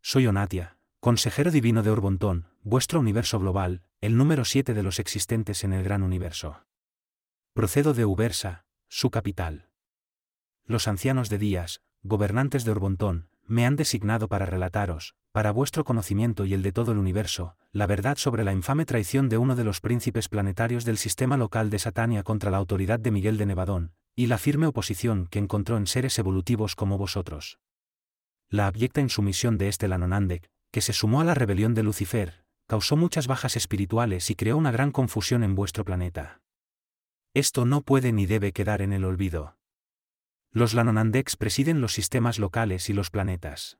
soy 0.00 0.26
Onatia, 0.28 0.76
consejero 1.00 1.50
divino 1.50 1.82
de 1.82 1.90
Urbontón, 1.90 2.46
vuestro 2.62 3.00
universo 3.00 3.40
global, 3.40 3.82
el 4.00 4.16
número 4.16 4.44
7 4.44 4.72
de 4.72 4.82
los 4.84 5.00
existentes 5.00 5.64
en 5.64 5.72
el 5.72 5.82
gran 5.82 6.04
universo. 6.04 6.64
Procedo 7.54 7.94
de 7.94 8.04
Ubersa, 8.04 8.64
su 8.88 9.10
capital. 9.10 9.68
Los 10.64 10.86
ancianos 10.86 11.28
de 11.28 11.38
Días, 11.38 11.82
gobernantes 12.02 12.64
de 12.64 12.70
Urbontón, 12.70 13.30
me 13.44 13.66
han 13.66 13.74
designado 13.74 14.28
para 14.28 14.46
relataros, 14.46 15.16
para 15.32 15.50
vuestro 15.50 15.82
conocimiento 15.82 16.44
y 16.44 16.54
el 16.54 16.62
de 16.62 16.70
todo 16.70 16.92
el 16.92 16.98
universo, 16.98 17.56
la 17.72 17.86
verdad 17.86 18.16
sobre 18.16 18.44
la 18.44 18.52
infame 18.52 18.84
traición 18.84 19.28
de 19.28 19.38
uno 19.38 19.56
de 19.56 19.64
los 19.64 19.80
príncipes 19.80 20.28
planetarios 20.28 20.84
del 20.84 20.98
sistema 20.98 21.36
local 21.36 21.68
de 21.68 21.80
Satania 21.80 22.22
contra 22.22 22.52
la 22.52 22.58
autoridad 22.58 23.00
de 23.00 23.10
Miguel 23.10 23.38
de 23.38 23.46
Nevadón, 23.46 23.92
y 24.14 24.28
la 24.28 24.38
firme 24.38 24.68
oposición 24.68 25.26
que 25.26 25.40
encontró 25.40 25.76
en 25.76 25.88
seres 25.88 26.16
evolutivos 26.20 26.76
como 26.76 26.96
vosotros. 26.96 27.58
La 28.50 28.66
abyecta 28.66 29.02
insumisión 29.02 29.58
de 29.58 29.68
este 29.68 29.88
Lanonandek, 29.88 30.50
que 30.70 30.80
se 30.80 30.94
sumó 30.94 31.20
a 31.20 31.24
la 31.24 31.34
rebelión 31.34 31.74
de 31.74 31.82
Lucifer, 31.82 32.44
causó 32.66 32.96
muchas 32.96 33.26
bajas 33.26 33.56
espirituales 33.56 34.30
y 34.30 34.36
creó 34.36 34.56
una 34.56 34.70
gran 34.70 34.90
confusión 34.90 35.42
en 35.42 35.54
vuestro 35.54 35.84
planeta. 35.84 36.40
Esto 37.34 37.66
no 37.66 37.82
puede 37.82 38.12
ni 38.12 38.24
debe 38.24 38.52
quedar 38.52 38.80
en 38.80 38.94
el 38.94 39.04
olvido. 39.04 39.58
Los 40.50 40.72
Lanonandeks 40.72 41.36
presiden 41.36 41.82
los 41.82 41.92
sistemas 41.92 42.38
locales 42.38 42.88
y 42.88 42.94
los 42.94 43.10
planetas. 43.10 43.78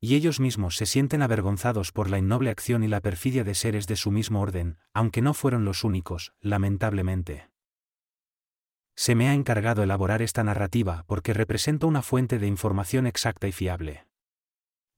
Y 0.00 0.16
ellos 0.16 0.40
mismos 0.40 0.76
se 0.76 0.86
sienten 0.86 1.22
avergonzados 1.22 1.92
por 1.92 2.10
la 2.10 2.18
innoble 2.18 2.50
acción 2.50 2.82
y 2.82 2.88
la 2.88 3.00
perfidia 3.00 3.44
de 3.44 3.54
seres 3.54 3.86
de 3.86 3.96
su 3.96 4.10
mismo 4.10 4.40
orden, 4.40 4.78
aunque 4.92 5.22
no 5.22 5.34
fueron 5.34 5.64
los 5.64 5.84
únicos, 5.84 6.32
lamentablemente. 6.40 7.48
Se 9.00 9.14
me 9.14 9.28
ha 9.28 9.32
encargado 9.32 9.84
elaborar 9.84 10.22
esta 10.22 10.42
narrativa 10.42 11.04
porque 11.06 11.32
representa 11.32 11.86
una 11.86 12.02
fuente 12.02 12.40
de 12.40 12.48
información 12.48 13.06
exacta 13.06 13.46
y 13.46 13.52
fiable. 13.52 14.08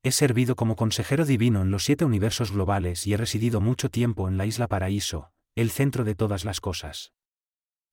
He 0.03 0.11
servido 0.11 0.57
como 0.57 0.75
consejero 0.75 1.27
divino 1.27 1.61
en 1.61 1.71
los 1.71 1.85
siete 1.85 2.07
universos 2.07 2.51
globales 2.51 3.07
y 3.07 3.13
he 3.13 3.19
residido 3.19 3.61
mucho 3.61 3.91
tiempo 3.91 4.27
en 4.27 4.39
la 4.39 4.47
isla 4.47 4.69
Paraíso, 4.69 5.33
el 5.55 5.71
centro 5.71 6.05
de 6.05 6.15
todas 6.15 6.47
las 6.47 6.63
cosas. 6.63 7.13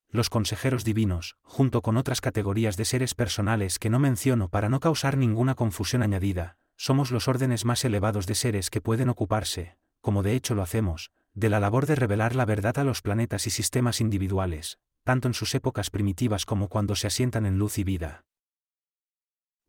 Los 0.08 0.30
consejeros 0.30 0.86
divinos, 0.86 1.36
junto 1.42 1.82
con 1.82 1.98
otras 1.98 2.22
categorías 2.22 2.78
de 2.78 2.86
seres 2.86 3.14
personales 3.14 3.78
que 3.78 3.90
no 3.90 4.00
menciono 4.00 4.48
para 4.48 4.70
no 4.70 4.80
causar 4.80 5.18
ninguna 5.18 5.56
confusión 5.56 6.04
añadida, 6.04 6.58
somos 6.78 7.12
los 7.12 7.28
órdenes 7.28 7.66
más 7.66 7.84
elevados 7.84 8.28
de 8.28 8.36
seres 8.36 8.70
que 8.70 8.80
pueden 8.80 9.10
ocuparse, 9.10 9.76
como 10.00 10.24
de 10.24 10.36
hecho 10.36 10.56
lo 10.56 10.62
hacemos, 10.62 11.12
de 11.34 11.50
la 11.50 11.60
labor 11.60 11.86
de 11.86 11.96
revelar 11.96 12.34
la 12.34 12.46
verdad 12.46 12.80
a 12.80 12.86
los 12.86 13.02
planetas 13.02 13.46
y 13.46 13.50
sistemas 13.50 14.00
individuales, 14.00 14.80
tanto 15.08 15.30
en 15.30 15.34
sus 15.34 15.56
épocas 15.56 15.90
primitivas 15.90 16.46
como 16.46 16.68
cuando 16.68 16.94
se 16.94 17.08
asientan 17.08 17.46
en 17.46 17.58
luz 17.58 17.78
y 17.78 17.86
vida. 17.86 18.26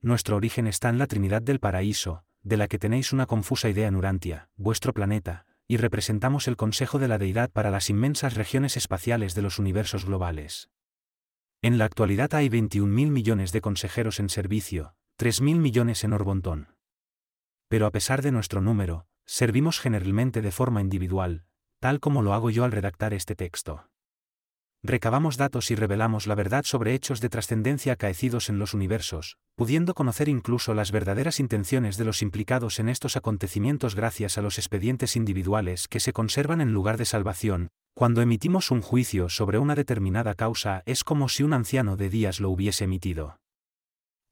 Nuestro 0.01 0.35
origen 0.35 0.67
está 0.67 0.89
en 0.89 0.99
la 0.99 1.07
Trinidad 1.07 1.43
del 1.43 1.61
Paraíso, 1.61 2.25
de 2.43 2.57
la 2.57 2.67
que 2.67 2.81
tenéis 2.81 3.13
una 3.13 3.27
confusa 3.27 3.69
idea 3.69 3.87
en 3.87 3.95
Urantia, 3.95 4.49
vuestro 4.57 4.93
planeta, 4.93 5.47
y 5.69 5.77
representamos 5.77 6.49
el 6.49 6.57
Consejo 6.57 6.99
de 6.99 7.07
la 7.07 7.19
Deidad 7.19 7.53
para 7.53 7.71
las 7.71 7.89
inmensas 7.89 8.35
regiones 8.35 8.77
espaciales 8.77 9.37
de 9.37 9.43
los 9.43 9.61
universos 9.61 10.07
globales. 10.07 10.71
En 11.63 11.79
la 11.79 11.85
actualidad 11.85 12.35
hay 12.35 12.49
21.000 12.49 12.89
millones 12.89 13.53
de 13.53 13.61
consejeros 13.61 14.19
en 14.19 14.31
servicio, 14.31 14.97
3.000 15.21 15.61
millones 15.61 16.03
en 16.03 16.15
Orbontón. 16.15 16.75
Pero 17.69 17.87
a 17.87 17.93
pesar 17.93 18.23
de 18.23 18.33
nuestro 18.33 18.61
número, 18.61 19.07
servimos 19.25 19.79
generalmente 19.79 20.43
de 20.43 20.51
forma 20.51 20.81
individual, 20.81 21.45
tal 21.79 22.01
como 22.01 22.23
lo 22.23 22.33
hago 22.33 22.51
yo 22.51 22.65
al 22.65 22.73
redactar 22.73 23.15
este 23.15 23.37
texto 23.37 23.89
recabamos 24.89 25.37
datos 25.37 25.71
y 25.71 25.77
revelamos 25.77 26.27
la 26.27 26.35
verdad 26.35 26.65
sobre 26.65 26.95
hechos 26.95 27.21
de 27.21 27.29
trascendencia 27.29 27.93
acaecidos 27.93 28.49
en 28.49 28.59
los 28.59 28.75
universos, 28.75 29.37
pudiendo 29.55 29.95
conocer 29.95 30.29
incluso 30.29 30.75
las 30.75 30.91
verdaderas 30.91 31.41
intenciones 31.41 31.99
de 31.99 32.05
los 32.05 32.23
implicados 32.23 32.81
en 32.81 32.89
estos 32.89 33.17
acontecimientos 33.17 33.95
gracias 33.95 34.39
a 34.39 34.43
los 34.43 34.59
expedientes 34.59 35.15
individuales 35.15 35.89
que 35.89 36.01
se 36.01 36.13
conservan 36.13 36.61
en 36.61 36.73
lugar 36.73 36.97
de 36.97 37.05
salvación, 37.05 37.69
cuando 37.95 38.23
emitimos 38.23 38.71
un 38.71 38.81
juicio 38.81 39.29
sobre 39.29 39.59
una 39.59 39.75
determinada 39.75 40.35
causa 40.35 40.83
es 40.87 41.05
como 41.05 41.29
si 41.29 41.43
un 41.43 41.53
anciano 41.53 41.97
de 41.97 42.09
días 42.09 42.41
lo 42.41 42.49
hubiese 42.51 42.85
emitido. 42.85 43.37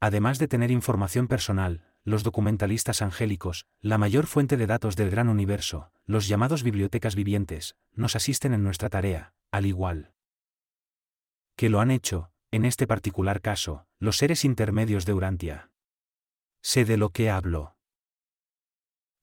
Además 0.00 0.38
de 0.38 0.48
tener 0.48 0.70
información 0.70 1.28
personal, 1.28 1.84
los 2.02 2.22
documentalistas 2.22 3.02
angélicos, 3.02 3.66
la 3.80 3.98
mayor 3.98 4.26
fuente 4.26 4.56
de 4.56 4.66
datos 4.66 4.96
del 4.96 5.10
gran 5.10 5.28
universo, 5.28 5.90
los 6.06 6.28
llamados 6.28 6.62
bibliotecas 6.62 7.14
vivientes, 7.14 7.76
nos 7.92 8.16
asisten 8.16 8.54
en 8.54 8.62
nuestra 8.62 8.88
tarea, 8.88 9.32
al 9.50 9.66
igual 9.66 10.12
que 11.56 11.70
lo 11.70 11.80
han 11.80 11.90
hecho, 11.90 12.30
en 12.50 12.66
este 12.66 12.86
particular 12.86 13.40
caso, 13.40 13.86
los 13.98 14.18
seres 14.18 14.44
intermedios 14.44 15.06
de 15.06 15.14
Urantia. 15.14 15.70
Sé 16.62 16.84
de 16.84 16.98
lo 16.98 17.10
que 17.10 17.30
hablo. 17.30 17.76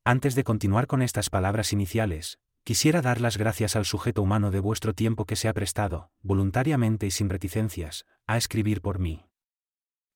Antes 0.03 0.33
de 0.33 0.43
continuar 0.43 0.87
con 0.87 1.03
estas 1.03 1.29
palabras 1.29 1.73
iniciales, 1.73 2.39
quisiera 2.63 3.01
dar 3.03 3.21
las 3.21 3.37
gracias 3.37 3.75
al 3.75 3.85
sujeto 3.85 4.23
humano 4.23 4.49
de 4.49 4.59
vuestro 4.59 4.93
tiempo 4.93 5.25
que 5.25 5.35
se 5.35 5.47
ha 5.47 5.53
prestado, 5.53 6.11
voluntariamente 6.21 7.05
y 7.05 7.11
sin 7.11 7.29
reticencias, 7.29 8.05
a 8.25 8.37
escribir 8.37 8.81
por 8.81 8.97
mí. 8.97 9.27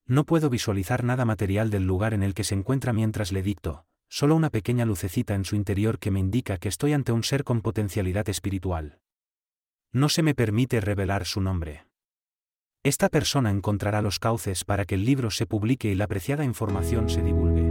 No 0.04 0.24
puedo 0.24 0.50
visualizar 0.50 1.04
nada 1.04 1.24
material 1.24 1.70
del 1.70 1.86
lugar 1.86 2.14
en 2.14 2.22
el 2.22 2.34
que 2.34 2.44
se 2.44 2.54
encuentra 2.54 2.92
mientras 2.92 3.30
le 3.30 3.42
dicto, 3.42 3.86
solo 4.08 4.34
una 4.34 4.50
pequeña 4.50 4.84
lucecita 4.84 5.34
en 5.34 5.44
su 5.44 5.54
interior 5.54 5.98
que 5.98 6.10
me 6.10 6.18
indica 6.18 6.58
que 6.58 6.68
estoy 6.68 6.94
ante 6.94 7.12
un 7.12 7.22
ser 7.22 7.44
con 7.44 7.60
potencialidad 7.60 8.28
espiritual. 8.28 9.00
No 9.92 10.08
se 10.08 10.22
me 10.22 10.34
permite 10.34 10.80
revelar 10.80 11.24
su 11.24 11.40
nombre. 11.40 11.87
Esta 12.84 13.08
persona 13.08 13.50
encontrará 13.50 14.02
los 14.02 14.20
cauces 14.20 14.64
para 14.64 14.84
que 14.84 14.94
el 14.94 15.04
libro 15.04 15.30
se 15.32 15.46
publique 15.46 15.90
y 15.90 15.96
la 15.96 16.04
apreciada 16.04 16.44
información 16.44 17.08
se 17.08 17.22
divulgue. 17.22 17.67